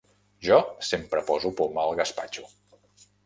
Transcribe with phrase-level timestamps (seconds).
[0.45, 0.55] Jo
[0.87, 2.47] sempre poso poma al gaspatxo.